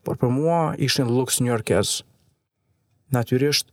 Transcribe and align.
por 0.08 0.16
për 0.18 0.32
mua 0.32 0.62
ishin 0.82 1.12
luks 1.14 1.42
New 1.44 1.52
Yorkers. 1.52 1.98
Natyrisht, 3.12 3.68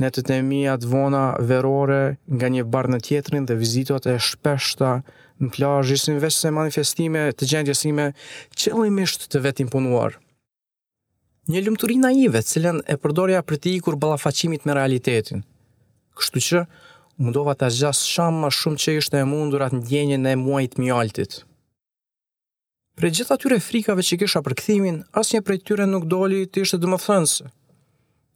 netët 0.00 0.24
e 0.24 0.24
temi 0.32 0.62
atë 0.70 0.88
vona 0.90 1.24
verore 1.50 2.16
nga 2.34 2.48
një 2.50 2.64
barë 2.72 2.94
në 2.94 2.98
tjetrin 3.06 3.46
dhe 3.46 3.56
vizitot 3.58 4.06
e 4.10 4.16
shpeshta 4.28 4.94
në 5.42 5.50
plajë, 5.54 5.94
ishtë 5.96 6.16
në 6.16 6.30
se 6.36 6.50
manifestime 6.56 7.22
të 7.38 7.50
gjendjesime 7.52 8.08
lëjmisht 8.64 9.28
të 9.30 9.42
vetim 9.46 9.70
punuar. 9.72 10.16
Një 11.50 11.62
lumëturi 11.66 11.96
naive, 11.98 12.42
cilën 12.50 12.82
e 12.92 12.96
përdorja 13.02 13.40
për 13.46 13.56
ti 13.64 13.72
kur 13.84 13.96
balafacimit 14.02 14.66
me 14.68 14.74
realitetin. 14.76 15.44
Kështu 16.20 16.42
që, 16.48 16.64
mundova 17.22 17.54
të 17.58 17.70
gjasë 17.78 18.10
shamë 18.14 18.42
ma 18.42 18.50
shumë 18.52 18.80
që 18.84 18.96
ishte 19.00 19.22
e 19.22 19.28
mundur 19.32 19.62
atë 19.66 19.80
në 19.80 20.32
e 20.32 20.36
muajt 20.44 20.78
mjaltit. 20.82 21.40
Pre 22.98 23.08
gjitha 23.16 23.36
tyre 23.42 23.56
frikave 23.68 24.02
që 24.04 24.18
kisha 24.20 24.40
për 24.44 24.54
këthimin, 24.60 24.96
asë 25.18 25.32
një 25.34 25.40
prej 25.48 25.58
tyre 25.68 25.84
nuk 25.88 26.04
doli 26.12 26.40
të 26.50 26.62
ishte 26.66 26.82
dëmë 26.82 26.98
thënëse– 27.06 27.46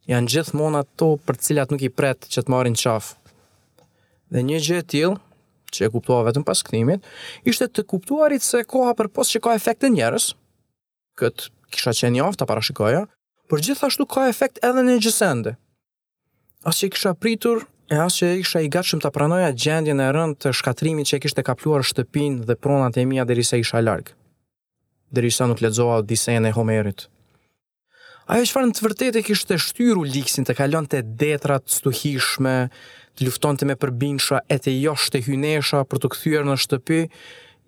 janë 0.09 0.31
gjithmonë 0.33 0.79
ato 0.83 1.07
për 1.25 1.39
cilat 1.41 1.71
nuk 1.73 1.83
i 1.85 1.89
pret 1.89 2.27
që 2.29 2.43
të 2.45 2.53
marrin 2.53 2.77
qafë. 2.77 3.15
Dhe 4.33 4.43
një 4.45 4.59
gjë 4.67 4.79
e 4.81 4.87
tillë 4.93 5.19
që 5.75 5.87
e 5.87 5.91
kuptova 5.93 6.25
vetëm 6.29 6.45
pas 6.47 6.61
kthimit, 6.63 7.03
ishte 7.49 7.67
të 7.67 7.83
kuptuarit 7.89 8.43
se 8.45 8.61
koha 8.69 8.93
për 8.97 9.09
pos 9.15 9.31
që 9.33 9.41
ka 9.43 9.55
efekte 9.59 9.89
njerës, 9.91 10.29
këtë 11.19 11.49
kisha 11.73 11.93
qenë 11.99 12.15
njaf 12.19 12.37
të 12.39 12.47
parashikoja, 12.51 13.01
për 13.51 13.63
gjithashtu 13.67 14.05
ka 14.09 14.27
efekt 14.31 14.61
edhe 14.63 14.83
në 14.87 14.99
gjësende. 15.03 15.55
As 16.69 16.79
që 16.79 16.87
i 16.87 16.93
kisha 16.95 17.11
pritur, 17.19 17.65
e 17.93 17.97
as 18.01 18.15
që 18.19 18.29
i 18.37 18.45
kisha 18.45 18.61
i 18.65 18.71
gatshëm 18.73 19.01
të 19.03 19.11
pranoja 19.17 19.51
gjendjen 19.65 19.99
e 20.01 20.07
rënd 20.15 20.39
të 20.45 20.53
shkatrimit 20.61 21.09
që 21.11 21.19
i 21.19 21.23
kishte 21.25 21.43
kapluar 21.45 21.83
shtëpin 21.85 22.39
dhe 22.47 22.55
pronat 22.57 22.97
e 23.01 23.05
mija 23.09 23.25
derisa 23.29 23.57
isha 23.61 23.81
largë, 23.81 24.15
Derisa 25.15 25.45
nuk 25.47 25.61
ledzoa 25.61 25.99
disen 26.01 26.45
e 26.45 26.51
homerit 26.51 27.05
ajo 28.31 28.45
çfarë 28.45 28.69
në 28.69 29.09
të 29.13 29.23
kishtë 29.25 29.49
të 29.53 29.57
shtyru 29.61 30.03
liksin 30.07 30.45
të 30.47 30.55
kalonte 30.57 31.01
detra 31.03 31.59
të 31.61 31.71
stuhishme, 31.77 32.55
të 33.15 33.25
luftonte 33.27 33.65
me 33.69 33.75
përbinësha 33.77 34.39
e 34.51 34.57
të 34.57 34.73
josh 34.81 35.09
të 35.13 35.19
hynesha 35.27 35.83
për 35.85 35.97
të 36.01 36.09
kthyer 36.15 36.43
në 36.49 36.55
shtëpi, 36.63 37.01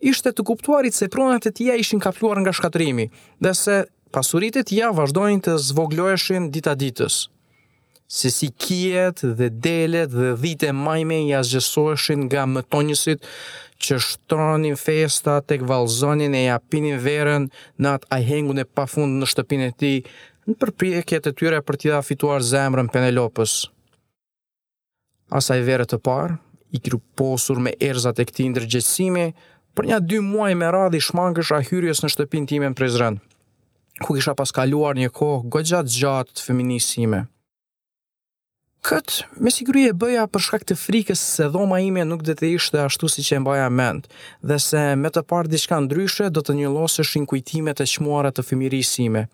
ishte 0.01 0.31
të 0.34 0.44
kuptuarit 0.50 0.94
se 0.97 1.07
pronat 1.13 1.46
e 1.46 1.51
tija 1.59 1.75
ishin 1.78 2.00
kapluar 2.03 2.40
nga 2.41 2.51
shkatrimi, 2.53 3.06
dhe 3.41 3.53
se 3.56 3.78
pasurit 4.12 4.57
e 4.57 4.63
tija 4.66 4.90
vazhdojnë 4.97 5.44
të 5.46 5.57
zvogloheshin 5.69 6.50
dita 6.53 6.73
ditës. 6.75 7.28
Se 8.09 8.29
si 8.31 8.47
kiet 8.56 9.19
dhe 9.35 9.50
delet 9.51 10.07
dhe 10.13 10.34
dhite 10.40 10.72
majme 10.72 11.17
i 11.19 11.25
nga 11.28 12.44
mëtonjësit 12.53 13.25
që 13.84 13.97
shtronin 14.00 14.78
festa 14.79 15.41
tek 15.44 15.62
valzonin 15.67 16.34
e 16.40 16.46
japinin 16.46 16.97
verën 17.03 17.50
në 17.84 17.91
atë 17.96 18.09
ahengun 18.17 18.63
e 18.63 18.66
pafund 18.66 19.19
në 19.19 19.28
shtëpin 19.31 19.66
e 19.67 19.72
ti 19.81 19.91
në 20.47 20.56
përpjekjet 20.62 21.28
e 21.28 21.34
tyre 21.35 21.59
për 21.68 21.75
t'i 21.81 21.90
dha 21.91 22.00
fituar 22.08 22.44
zemrën 22.46 22.88
Penelopës. 22.94 23.58
Asaj 25.38 25.59
verë 25.68 25.85
të 25.91 26.00
parë, 26.06 26.38
i 26.75 26.80
gruposur 26.84 27.59
me 27.63 27.74
erzat 27.84 28.19
e 28.22 28.25
këti 28.28 28.46
ndërgjësimi, 28.53 29.25
për 29.75 29.90
një 29.91 29.97
dy 30.09 30.22
muaj 30.24 30.53
me 30.59 30.69
radhi 30.72 31.02
shmangësh 31.03 31.52
a 31.53 31.59
hyrjes 31.68 32.02
në 32.03 32.12
shtëpin 32.13 32.46
time 32.50 32.69
në 32.72 32.80
prezren, 32.80 33.18
ku 34.03 34.16
kisha 34.16 34.34
pas 34.40 34.56
kaluar 34.56 34.96
një 34.97 35.12
kohë 35.19 35.50
gëgjat 35.53 35.90
gjatë 35.96 36.38
të 36.40 36.46
feminisime. 36.50 37.25
Këtë, 38.88 39.25
me 39.44 39.52
siguri 39.52 39.84
bëja 40.00 40.24
për 40.31 40.44
shkak 40.46 40.64
të 40.69 40.78
frikës 40.79 41.22
se 41.34 41.50
dhoma 41.52 41.81
ime 41.84 42.06
nuk 42.08 42.22
dhe 42.24 42.38
të 42.40 42.53
ishte 42.56 42.79
ashtu 42.85 43.09
si 43.12 43.25
që 43.28 43.35
e 43.35 43.44
mbaja 43.44 43.68
mend, 43.68 44.08
dhe 44.47 44.59
se 44.64 44.84
me 45.02 45.12
të 45.12 45.25
parë 45.28 45.52
diçka 45.52 45.81
ndryshe 45.84 46.29
do 46.31 46.46
të 46.46 46.56
një 46.62 46.72
losë 46.78 47.03
shinkujtimet 47.12 47.84
e 47.84 47.90
shmuara 47.96 48.31
të 48.31 48.46
femirisime 48.47 49.25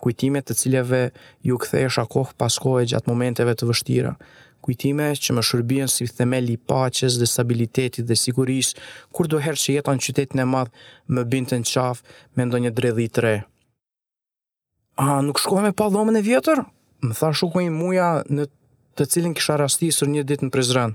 kujtime 0.00 0.40
të 0.42 0.56
cilave 0.60 1.02
ju 1.46 1.58
kthehesh 1.62 2.00
kohë 2.14 2.36
pas 2.40 2.56
kohë 2.64 2.86
gjatë 2.94 3.10
momenteve 3.10 3.52
të 3.56 3.68
vështira. 3.70 4.14
Kujtime 4.64 5.08
që 5.24 5.32
më 5.36 5.42
shërbien 5.48 5.88
si 5.90 6.08
themel 6.18 6.50
i 6.52 6.58
paqes 6.72 7.16
dhe 7.20 7.28
stabilitetit 7.30 8.04
dhe 8.08 8.16
sigurisë 8.20 8.76
kur 9.16 9.28
do 9.32 9.40
herë 9.44 9.60
që 9.62 9.76
jeta 9.76 9.94
në 9.96 10.04
qytetin 10.06 10.42
e 10.44 10.48
madh 10.54 10.72
më 11.16 11.24
binte 11.32 11.60
në 11.62 11.68
qaf 11.74 12.02
me 12.36 12.46
ndonjë 12.48 12.74
dredhë 12.78 13.06
të 13.14 13.24
re. 13.26 13.34
A 15.00 15.20
nuk 15.26 15.40
shkoj 15.40 15.62
me 15.66 15.72
pa 15.78 15.88
dhomën 15.94 16.20
e 16.20 16.24
vjetër? 16.26 16.60
Më 17.06 17.14
tha 17.20 17.30
shoku 17.32 17.62
muja 17.76 18.10
në 18.28 18.50
të 18.98 19.06
cilin 19.12 19.36
kisha 19.38 19.56
rastisur 19.62 20.10
një 20.12 20.26
ditë 20.28 20.44
në 20.46 20.52
Prizren. 20.52 20.92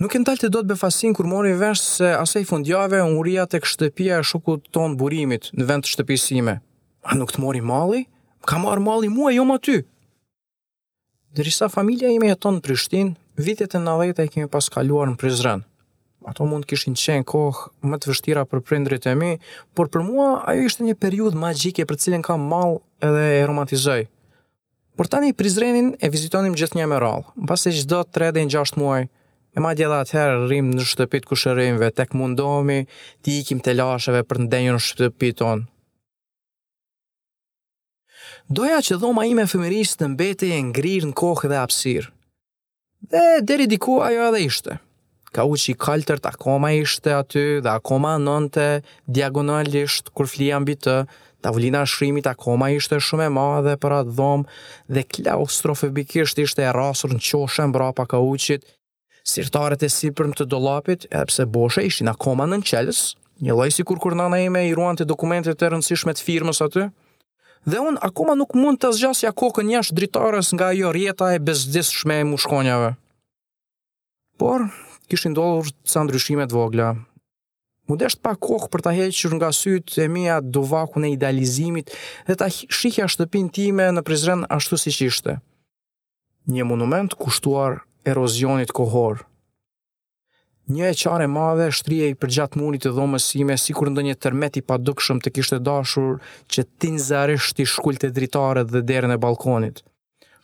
Nuk 0.00 0.16
e 0.16 0.20
ndal 0.20 0.38
të 0.40 0.50
dot 0.52 0.68
befasin 0.68 1.14
kur 1.16 1.28
mori 1.30 1.54
vesh 1.62 1.80
se 1.96 2.12
asaj 2.18 2.44
fundjavë 2.50 3.00
unuria 3.08 3.46
tek 3.46 3.64
shtëpia 3.72 4.20
e 4.20 4.28
shukut 4.32 4.68
ton 4.76 4.98
burimit 5.00 5.48
në 5.56 5.68
vend 5.70 5.86
të 5.86 5.92
shtëpisë 5.94 6.28
sime. 6.32 6.58
A 7.02 7.16
nuk 7.18 7.32
të 7.34 7.40
mori 7.42 7.60
mali? 7.66 8.04
Ka 8.46 8.58
marë 8.62 8.82
mali 8.82 9.08
mua, 9.10 9.32
jo 9.34 9.42
ma 9.46 9.58
ty. 9.66 9.80
Dërisa 11.36 11.66
familja 11.72 12.10
ime 12.14 12.28
jeton 12.30 12.58
në 12.58 12.62
Prishtin, 12.66 13.12
vitet 13.42 13.74
e 13.74 13.80
në 13.82 13.94
dhejta 14.00 14.26
e 14.26 14.30
kemi 14.30 14.50
pas 14.50 14.68
kaluar 14.70 15.10
në 15.10 15.18
Prizren. 15.18 15.64
Ato 16.28 16.46
mund 16.46 16.66
kishin 16.70 16.94
qenë 16.98 17.26
kohë 17.26 17.90
më 17.90 17.98
të 17.98 18.10
vështira 18.12 18.42
për 18.46 18.60
prindrit 18.62 19.06
e 19.10 19.14
mi, 19.18 19.30
por 19.74 19.90
për 19.90 20.04
mua 20.06 20.28
ajo 20.52 20.68
ishte 20.68 20.86
një 20.86 20.94
periud 21.04 21.34
magjike 21.38 21.86
për 21.90 21.98
cilin 22.04 22.22
kam 22.26 22.44
mal 22.52 22.76
edhe 23.02 23.24
e 23.40 23.40
romantizoj. 23.50 24.04
Por 24.96 25.10
tani 25.10 25.32
Prizrenin 25.34 25.96
e 25.98 26.12
vizitonim 26.14 26.54
gjithë 26.58 26.78
një 26.78 26.86
emeral, 26.86 27.24
pas 27.50 27.66
e 27.66 27.72
gjithdo 27.74 28.04
të 28.04 28.14
tre 28.18 28.30
në 28.38 28.44
gjashtë 28.54 28.78
muaj, 28.82 29.08
e 29.56 29.64
ma 29.64 29.74
djela 29.76 29.98
atëherë 30.04 30.38
rrim 30.44 30.70
në 30.76 30.86
shtëpit 30.92 31.26
kushërimve, 31.28 31.90
tek 31.98 32.14
mundohemi 32.16 32.84
ti 33.24 33.40
ikim 33.42 33.58
të 33.60 33.74
lasheve 33.80 34.22
për 34.30 34.44
në 34.44 34.52
denjë 34.54 34.76
në 34.78 34.84
shtëpit 34.90 35.40
tonë 35.42 35.66
doja 38.48 38.78
që 38.84 38.98
dhoma 39.00 39.24
ime 39.28 39.44
fëmërisë 39.48 39.98
të 40.00 40.08
mbeti 40.14 40.52
e 40.56 40.60
ngrirë 40.70 41.10
në 41.10 41.16
kohë 41.18 41.50
dhe 41.52 41.58
apsirë. 41.62 42.08
Dhe 43.10 43.24
deri 43.42 43.66
diku 43.66 44.00
ajo 44.06 44.28
edhe 44.30 44.44
ishte. 44.46 44.78
Ka 45.32 45.44
u 45.48 45.56
që 45.56 45.72
i 45.72 45.76
kaltërt 45.84 46.26
akoma 46.28 46.72
ishte 46.76 47.12
aty 47.16 47.42
dhe 47.64 47.72
akoma 47.72 48.16
nënte 48.20 48.66
diagonalisht 49.08 50.12
kur 50.12 50.28
flia 50.28 50.58
mbi 50.60 50.76
të, 50.76 50.96
tavolina 51.42 51.80
shrimit 51.88 52.28
akoma 52.30 52.68
ishte 52.76 53.00
shumë 53.02 53.30
e 53.30 53.32
madhe 53.38 53.74
për 53.82 53.96
atë 54.02 54.14
dhomë 54.18 54.60
dhe 54.94 55.06
klaustrofobikisht 55.14 56.38
ishte 56.44 56.62
e 56.62 56.74
rasur 56.76 57.14
në 57.16 57.22
qoshe 57.30 57.66
mbra 57.72 57.90
pa 57.98 58.06
ka 58.12 58.20
sirtaret 59.32 59.82
e 59.86 59.86
sipërm 59.86 60.32
të 60.34 60.44
dolapit, 60.50 61.04
edhepse 61.14 61.44
boshe 61.46 61.84
ishin 61.86 62.08
akoma 62.10 62.42
në 62.44 62.56
në 62.58 62.66
qelës, 62.68 63.00
një 63.46 63.70
si 63.70 63.82
kur 63.86 63.98
kur 64.02 64.16
nana 64.18 64.40
ime 64.42 64.64
i 64.66 64.74
ruan 64.74 64.98
të 64.98 65.04
dokumentet 65.06 65.62
e 65.62 65.68
rëndësishme 65.72 66.12
të 66.18 66.24
firmës 66.28 66.58
aty, 66.66 66.88
dhe 67.66 67.78
unë 67.80 68.00
akoma 68.02 68.34
nuk 68.38 68.54
mund 68.58 68.80
të 68.82 68.90
zgjasja 68.96 69.30
kokën 69.38 69.70
jashtë 69.70 69.96
dritarës 69.98 70.52
nga 70.56 70.72
jo 70.76 70.90
rjeta 70.94 71.32
e 71.36 71.40
bezdis 71.46 71.90
e 72.18 72.18
mushkonjave. 72.30 72.94
Por, 74.38 74.66
kishtë 75.08 75.30
ndollur 75.32 75.68
të 75.86 76.04
ndryshimet 76.04 76.52
vogla. 76.56 76.94
Mudesht 77.88 78.20
pa 78.24 78.34
kokë 78.46 78.68
për 78.72 78.80
të 78.84 78.90
heqër 78.98 79.34
nga 79.38 79.50
sytë 79.60 80.04
e 80.04 80.08
mija 80.08 80.36
duvakun 80.40 81.04
e 81.04 81.10
idealizimit 81.16 81.90
dhe 82.26 82.34
të 82.36 82.48
shihja 82.72 83.06
shtëpin 83.10 83.50
time 83.56 83.88
në 83.94 84.02
prizren 84.06 84.46
ashtu 84.56 84.78
si 84.78 84.94
qishte. 84.96 85.38
Një 86.50 86.64
monument 86.66 87.14
kushtuar 87.14 87.82
erozionit 88.04 88.70
kohorë 88.74 89.26
Një 90.70 90.86
e 90.92 90.94
qare 90.94 91.26
madhe 91.26 91.64
shtrije 91.74 92.08
i 92.12 92.18
përgjatë 92.22 92.60
munit 92.60 92.84
të 92.86 92.92
dhomës 92.94 93.24
ime, 93.34 93.56
si 93.58 93.74
kur 93.74 93.88
ndë 93.90 94.02
një 94.06 94.14
tërmeti 94.22 94.60
pa 94.62 94.76
dukshëm 94.78 95.18
të 95.24 95.32
kishtë 95.34 95.58
dashur 95.66 96.20
që 96.46 96.64
tinë 96.84 97.02
zarisht 97.08 97.58
i 97.58 97.66
shkull 97.66 97.98
të 97.98 98.12
dritarët 98.14 98.70
dhe 98.70 98.84
derën 98.88 99.10
e 99.14 99.18
balkonit. 99.24 99.82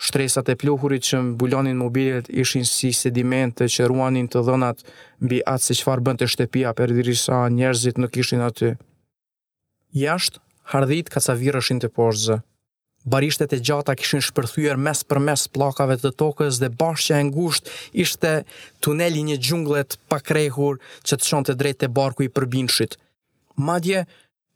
Shtresat 0.03 0.51
e 0.51 0.59
pluhurit 0.59 1.07
që 1.07 1.21
mbulonin 1.29 1.79
mobilet 1.79 2.27
ishin 2.35 2.67
si 2.67 2.91
sedimente 2.95 3.71
që 3.75 3.87
ruanin 3.91 4.27
të 4.31 4.43
dhënat 4.49 4.83
mbi 5.25 5.39
atë 5.55 5.65
se 5.71 5.79
qëfar 5.79 6.03
bënd 6.07 6.23
të 6.23 6.31
shtepia 6.35 6.75
për 6.81 6.97
dirisa 6.99 7.45
njerëzit 7.55 7.99
nuk 8.03 8.19
ishin 8.23 8.43
aty. 8.49 8.75
Jashtë, 10.03 10.43
hardhit 10.75 11.15
ka 11.15 11.23
ca 11.23 11.39
virëshin 11.39 11.79
të 11.83 11.95
poshtë 11.99 12.43
barishtet 13.13 13.53
e 13.53 13.59
gjata 13.63 13.97
kishin 13.99 14.23
shpërthyer 14.27 14.77
mes 14.87 15.01
për 15.09 15.21
mes 15.27 15.47
plakave 15.55 15.97
të 16.01 16.13
tokës 16.21 16.61
dhe 16.63 16.71
bashkja 16.81 17.19
e 17.23 17.27
ngusht 17.31 17.71
ishte 18.05 18.33
tuneli 18.85 19.25
një 19.31 19.39
gjunglet 19.47 19.97
pakrejhur 20.13 20.79
që 21.09 21.17
të 21.19 21.29
shonte 21.29 21.57
drejt 21.61 21.81
te 21.83 21.89
barku 22.01 22.27
i 22.27 22.31
përbinshit. 22.35 22.95
Madje, 23.59 24.05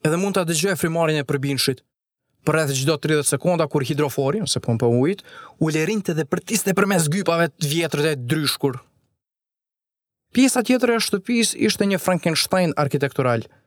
edhe 0.06 0.20
mund 0.20 0.36
të 0.38 0.44
dëgjë 0.52 0.74
e 0.76 0.80
frimarin 0.82 1.18
e 1.22 1.26
përbinshit. 1.28 1.82
Për 2.46 2.60
edhe 2.64 2.74
gjdo 2.80 2.96
30 3.06 3.30
sekonda 3.34 3.68
kur 3.70 3.84
hidrofori, 3.86 4.40
ose 4.42 4.58
pun 4.64 4.78
për 4.82 4.96
ujt, 5.00 5.20
u 5.62 5.70
lerinte 5.70 6.14
dhe 6.18 6.24
përtiste 6.30 6.74
për 6.74 6.88
mes 6.90 7.08
gypave 7.16 7.48
të 7.52 7.70
vjetrët 7.74 8.08
e 8.12 8.14
dryshkur. 8.18 8.80
Pjesa 10.34 10.62
tjetër 10.66 10.94
e 10.96 11.00
shtëpisë 11.06 11.58
ishte 11.68 11.86
një 11.90 11.98
Frankenstein 12.02 12.72
arkitektural, 12.82 13.42
arkitektural 13.44 13.61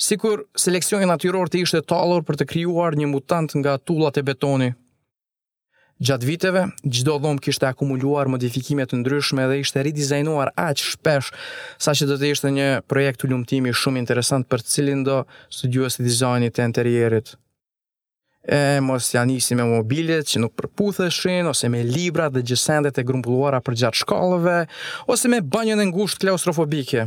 sikur 0.00 0.46
seleksioni 0.56 1.06
natyror 1.08 1.50
të 1.52 1.62
ishte 1.64 1.82
talor 1.88 2.22
për 2.26 2.40
të 2.40 2.46
kryuar 2.52 2.96
një 2.96 3.08
mutant 3.12 3.54
nga 3.60 3.78
tullat 3.78 4.18
e 4.18 4.22
betoni. 4.22 4.72
Gjatë 6.02 6.26
viteve, 6.26 6.62
gjdo 6.82 7.14
dhomë 7.22 7.38
kishte 7.44 7.68
akumuluar 7.68 8.26
modifikimet 8.26 8.90
të 8.90 9.02
ndryshme 9.02 9.44
dhe 9.48 9.60
ishte 9.62 9.82
redizajnuar 9.86 10.50
aqë 10.58 10.82
shpesh, 10.88 11.28
sa 11.78 11.94
që 11.94 12.08
do 12.10 12.16
të 12.18 12.32
ishte 12.34 12.50
një 12.50 12.68
projekt 12.90 13.22
të 13.22 13.30
lumtimi 13.30 13.70
shumë 13.70 14.00
interesant 14.02 14.48
për 14.50 14.64
cilin 14.66 15.04
do 15.06 15.20
studiuës 15.54 16.00
të 16.00 16.06
dizajnit 16.08 16.58
e 16.58 16.66
interierit. 16.66 17.34
E, 18.42 18.80
mos 18.82 19.12
janë 19.14 19.36
nisi 19.36 19.54
me 19.54 19.62
mobilit 19.62 20.26
që 20.26 20.40
nuk 20.42 20.56
përputheshin, 20.58 21.46
ose 21.46 21.68
me 21.70 21.84
libra 21.86 22.26
dhe 22.34 22.42
gjësendet 22.50 22.98
e 22.98 23.06
grumbulluara 23.06 23.60
për 23.62 23.76
gjatë 23.84 24.02
shkallëve, 24.02 24.58
ose 25.06 25.30
me 25.30 25.38
banjën 25.54 25.78
e 25.78 25.86
ngusht 25.92 26.18
klaustrofobike. 26.24 27.06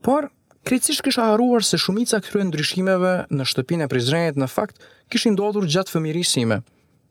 Por, 0.00 0.30
Kritikisht 0.68 1.00
kisha 1.02 1.24
haruar 1.30 1.64
se 1.64 1.78
shumica 1.80 2.18
këtyre 2.20 2.44
ndryshimeve 2.44 3.10
në 3.38 3.44
shtëpinë 3.48 3.84
e 3.86 3.88
Prizrenit 3.88 4.36
në 4.40 4.48
fakt 4.54 4.82
kishin 5.10 5.32
ndodhur 5.32 5.64
gjatë 5.64 5.94
fëmirisime. 5.94 6.58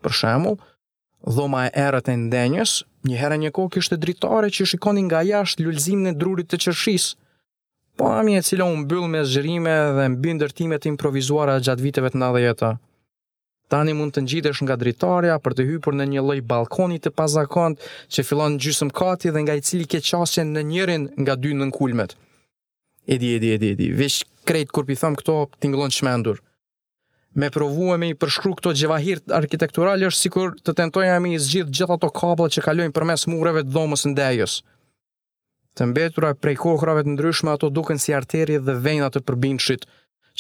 Për 0.06 0.14
shembull, 0.18 0.60
dhoma 1.38 1.64
e 1.66 1.72
errët 1.86 2.12
e 2.14 2.14
ndenjës, 2.28 2.74
një 3.10 3.18
herë 3.24 3.40
një 3.44 3.52
kohë 3.58 3.72
kishte 3.80 3.98
dritare 4.04 4.52
që 4.54 4.68
shikonin 4.76 5.08
nga 5.10 5.24
jashtë 5.26 5.66
lulzimin 5.66 6.12
e 6.12 6.14
drurit 6.22 6.52
të 6.52 6.60
qershis. 6.68 7.08
Pami 7.98 8.36
po, 8.38 8.44
e 8.44 8.46
cila 8.52 8.68
u 8.70 8.78
mbyll 8.84 9.10
me 9.16 9.24
zgjerime 9.26 9.74
dhe 9.98 10.06
mbi 10.14 10.38
ndërtime 10.38 10.78
të 10.78 10.92
improvisuara 10.92 11.58
gjatë 11.66 11.86
viteve 11.88 12.14
të 12.14 12.22
ndajeta. 12.22 12.72
Tani 13.74 13.98
mund 13.98 14.14
të 14.16 14.26
ngjitesh 14.28 14.62
nga 14.68 14.78
dritarja 14.84 15.40
për 15.42 15.58
të 15.58 15.68
hypur 15.72 15.98
në 15.98 16.06
një 16.14 16.28
lloj 16.28 16.38
balkoni 16.54 17.02
të 17.02 17.10
pazakont 17.18 17.82
që 18.14 18.24
fillon 18.30 18.54
në 18.60 18.68
gjysmë 18.68 18.96
kati 19.02 19.34
dhe 19.34 19.48
nga 19.48 19.58
i 19.58 19.66
cili 19.70 19.90
ke 19.90 20.06
qasje 20.12 20.46
në 20.54 20.68
njërin 20.74 21.10
nga 21.26 21.34
dy 21.42 21.58
nënkulmet. 21.64 22.14
E 23.10 23.16
di, 23.18 23.36
e 23.36 23.40
di, 23.40 23.54
e 23.54 23.58
di, 23.58 23.70
e 23.72 23.76
di. 23.80 23.88
Vesh 23.96 24.20
krejt 24.48 24.72
kur 24.76 24.84
pitham 24.84 25.16
këto, 25.16 25.36
tingëllon 25.64 25.94
shmendur. 25.96 26.42
Me 27.40 27.48
provu 27.54 27.94
e 27.94 27.98
me 28.02 28.10
i 28.12 28.16
përshkru 28.20 28.52
këto 28.60 28.74
gjevahirt 28.82 29.32
arkitekturali 29.32 30.10
është 30.10 30.22
si 30.26 30.32
kur 30.34 30.58
të 30.60 30.74
tentoja 30.82 31.16
me 31.24 31.32
i 31.32 31.40
zgjith 31.40 31.72
gjitha 31.72 31.96
ato 31.96 32.10
kabla 32.12 32.50
që 32.52 32.66
kalojnë 32.68 32.96
për 32.98 33.06
mes 33.08 33.24
mureve 33.32 33.64
të 33.64 33.72
dhomës 33.78 34.04
në 34.10 34.14
dejës. 34.20 34.58
Të 35.78 35.88
mbetura 35.92 36.34
prej 36.36 36.58
kohrave 36.66 37.06
të 37.08 37.14
ndryshme 37.16 37.54
ato 37.56 37.72
duken 37.78 38.02
si 38.02 38.12
arteri 38.18 38.60
dhe 38.68 38.76
vejnat 38.84 39.16
të 39.16 39.24
përbindshit, 39.30 39.86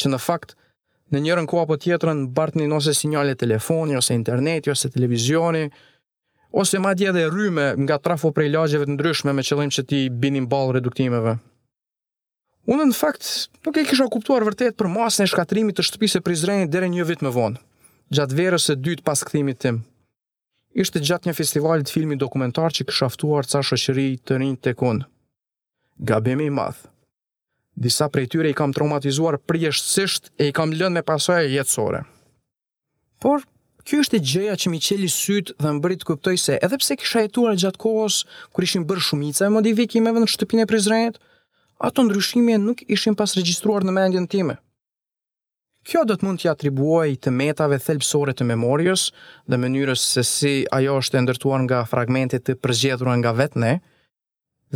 që 0.01 0.11
në 0.15 0.19
fakt 0.27 0.55
në 1.13 1.23
njërën 1.23 1.47
ku 1.47 1.61
apo 1.63 1.77
tjetërën 1.79 2.25
bart 2.35 2.57
një 2.59 2.67
nose 2.73 2.91
sinjale 2.99 3.37
telefoni, 3.39 3.95
ose 4.01 4.17
interneti, 4.17 4.73
ose 4.73 4.91
televizioni, 4.91 5.63
ose 6.51 6.79
madje 6.83 7.13
dhe 7.15 7.29
rryme 7.31 7.71
nga 7.85 7.99
trafo 8.01 8.33
prej 8.35 8.51
lagjeve 8.57 8.89
të 8.89 8.97
ndryshme 8.97 9.37
me 9.39 9.45
qëllim 9.47 9.71
që 9.77 9.85
ti 9.87 10.03
binim 10.11 10.49
balë 10.51 10.81
reduktimeve. 10.81 11.37
Unë 12.67 12.89
në 12.89 12.95
fakt 12.99 13.23
nuk 13.63 13.77
e 13.79 13.85
kisha 13.87 14.09
kuptuar 14.11 14.43
vërtet 14.43 14.75
për 14.75 14.89
masën 14.91 15.23
e 15.23 15.29
shkatrimit 15.31 15.77
të 15.79 15.85
shtëpisë 15.87 16.17
së 16.19 16.23
Prizrenit 16.27 16.71
deri 16.73 16.89
një 16.91 17.05
vit 17.07 17.21
më 17.23 17.29
vonë, 17.35 17.59
gjatë 18.11 18.37
verës 18.41 18.65
së 18.67 18.75
dytë 18.83 19.05
pas 19.07 19.21
kthimit 19.29 19.61
tim. 19.63 19.77
Ishte 20.83 20.99
gjatë 20.99 21.29
një 21.29 21.35
festivali 21.37 21.85
të 21.87 21.95
filmit 21.95 22.19
dokumentar 22.19 22.75
që 22.75 22.89
këshaftuar 22.89 23.47
ca 23.47 23.61
shoqëri 23.63 24.07
të 24.27 24.39
rinjë 24.41 24.59
të 24.67 24.73
unë. 24.89 25.07
Gabemi 26.11 26.49
i 26.51 26.53
madh. 26.57 26.81
Disa 27.83 28.09
prej 28.11 28.27
tyre 28.33 28.51
i 28.51 28.57
kam 28.57 28.73
traumatizuar 28.75 29.39
prjeshtësisht 29.47 30.33
e 30.37 30.49
i 30.51 30.55
kam 30.59 30.75
lënë 30.75 30.97
me 30.99 31.05
pasoja 31.07 31.47
jetësore. 31.49 32.03
Por, 33.23 33.47
kjo 33.87 34.01
është 34.03 34.19
e 34.19 34.25
gjëja 34.33 34.57
që 34.63 34.73
mi 34.73 34.81
qeli 34.83 35.07
sytë 35.13 35.55
dhe 35.63 35.71
më 35.71 35.81
bërit 35.85 36.05
kuptoj 36.09 36.35
se 36.43 36.59
edhe 36.59 36.81
pse 36.83 36.99
kisha 36.99 37.23
jetuar 37.27 37.55
gjatë 37.61 37.79
kohës 37.85 38.19
kër 38.53 38.67
ishim 38.67 38.85
bërë 38.89 39.07
shumica 39.07 39.47
e 39.47 39.55
modifikimeve 39.55 40.25
në 40.25 40.33
shtëpin 40.33 40.65
prizrenit, 40.69 41.17
ato 41.79 42.03
ndryshime 42.03 42.57
nuk 42.57 42.81
ishin 42.89 43.15
pas 43.15 43.33
regjistruar 43.37 43.85
në 43.85 43.93
mendjen 43.99 44.27
time. 44.27 44.55
Kjo 45.87 46.01
do 46.07 46.15
të 46.19 46.25
mund 46.27 46.41
t'ja 46.41 46.51
atribuoj 46.51 47.13
të 47.23 47.31
metave 47.31 47.77
thelpsore 47.79 48.33
të 48.35 48.43
memorjës 48.47 49.05
dhe 49.47 49.59
mënyrës 49.61 50.01
se 50.13 50.23
si 50.27 50.55
ajo 50.79 50.97
është 51.01 51.19
e 51.19 51.21
ndërtuar 51.25 51.61
nga 51.67 51.83
fragmentet 51.87 52.43
të 52.47 52.57
përzgjedhur 52.63 53.13
nga 53.21 53.35
vetë 53.41 53.61
ne, 53.65 53.77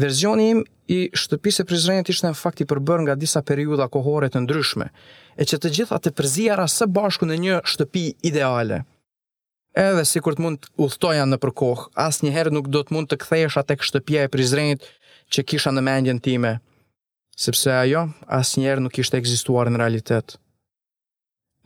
Verzioni 0.02 0.46
im 0.54 0.60
i 0.88 0.98
shtëpisë 1.12 1.66
e 1.66 1.68
Prizrenit 1.68 2.08
ishte 2.14 2.24
në 2.30 2.38
fakt 2.40 2.62
i 2.64 2.66
përbërë 2.70 3.04
nga 3.04 3.16
disa 3.20 3.42
periudha 3.44 3.90
kohore 3.92 4.30
të 4.32 4.40
ndryshme, 4.46 4.86
e 5.36 5.44
që 5.50 5.58
të 5.60 5.72
gjitha 5.78 5.98
të 6.00 6.14
përzijara 6.16 6.64
së 6.72 6.88
bashku 6.96 7.28
në 7.28 7.36
një 7.44 7.58
shtëpi 7.68 8.04
ideale. 8.30 8.78
Edhe 9.84 10.06
si 10.08 10.22
kur 10.24 10.38
të 10.38 10.46
mund 10.46 10.62
të 10.64 10.72
uthtoja 10.86 11.28
në 11.28 11.42
përkohë, 11.44 11.90
asë 12.08 12.24
njëherë 12.26 12.56
nuk 12.56 12.72
do 12.72 12.86
të 12.88 12.96
mund 12.96 13.12
të 13.12 13.20
kthejesha 13.26 13.66
atë 13.66 13.78
shtëpia 13.90 14.24
e 14.24 14.32
Prizrenit 14.38 14.88
që 15.28 15.44
kisha 15.52 15.76
në 15.76 15.84
mendjen 15.90 16.24
time 16.24 16.54
sepse 17.38 17.72
ajo 17.74 18.08
asë 18.28 18.60
njerë 18.64 18.84
nuk 18.86 18.98
ishte 19.02 19.18
egzistuar 19.20 19.70
në 19.72 19.82
realitet. 19.82 20.38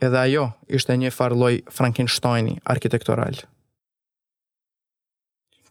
Edhe 0.04 0.20
ajo 0.20 0.48
ishte 0.68 0.96
një 1.00 1.12
farloj 1.16 1.58
Frankenstein-i 1.72 2.58
arkitektoral. 2.68 3.40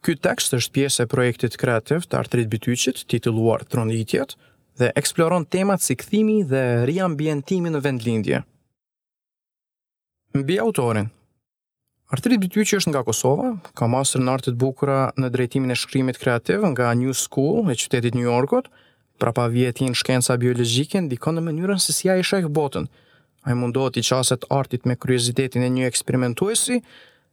Ky 0.04 0.16
tekst 0.20 0.52
është 0.56 0.74
pjesë 0.76 1.04
e 1.04 1.08
projektit 1.08 1.54
kreativ 1.60 2.04
të 2.08 2.18
artrit 2.18 2.50
bityqit, 2.52 3.04
titulluar 3.08 3.62
Tronitjet, 3.64 4.34
dhe 4.76 4.90
eksploron 5.00 5.46
temat 5.46 5.80
si 5.80 5.96
këthimi 5.96 6.42
dhe 6.48 6.84
riambientimi 6.88 7.72
në 7.72 7.80
vendlindje. 7.84 8.42
Mbi 10.34 10.58
autorin 10.60 11.08
Artrit 12.12 12.36
bityqi 12.38 12.76
është 12.76 12.92
nga 12.92 13.00
Kosova, 13.06 13.54
ka 13.74 13.86
masër 13.90 14.20
në 14.22 14.32
artit 14.36 14.56
bukura 14.60 15.08
në 15.16 15.30
drejtimin 15.34 15.72
e 15.72 15.78
shkrimit 15.78 16.18
kreativ 16.20 16.66
nga 16.74 16.90
New 16.94 17.14
School 17.16 17.70
e 17.72 17.78
qytetit 17.78 18.12
New 18.14 18.26
Yorkot, 18.28 18.68
Pra 19.18 19.33
pa 19.33 19.47
vjetin 19.47 19.94
shkenca 19.94 20.35
biologjike 20.40 20.99
ndikon 21.06 21.38
në 21.38 21.42
mënyrën 21.49 21.78
se 21.83 21.94
si 21.94 22.11
ai 22.11 22.25
shoh 22.26 22.49
botën. 22.50 22.88
Ai 23.47 23.54
mundohet 23.54 23.99
i 24.00 24.02
qaset 24.02 24.47
artit 24.50 24.87
me 24.88 24.97
kuriozitetin 24.97 25.62
e 25.62 25.68
një 25.71 25.87
eksperimentuesi 25.90 26.80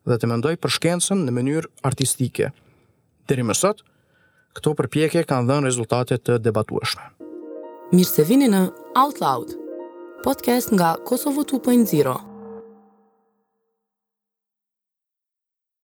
dhe 0.06 0.18
të 0.18 0.30
mendoj 0.30 0.56
për 0.62 0.76
shkencën 0.78 1.26
në 1.26 1.34
mënyrë 1.38 1.72
artistike. 1.88 2.52
Deri 3.30 3.46
më 3.48 3.56
sot, 3.58 3.82
këto 4.54 4.76
përpjekje 4.82 5.24
kanë 5.30 5.50
dhënë 5.50 5.70
rezultate 5.72 6.18
të 6.22 6.38
debatueshme. 6.50 7.08
Mirë 7.96 8.10
se 8.12 8.26
vini 8.30 8.50
në 8.54 8.62
Out 9.00 9.24
Loud, 9.24 9.56
podcast 10.28 10.76
nga 10.76 10.94
Kosovo 11.06 11.48
2.0. 11.50 12.31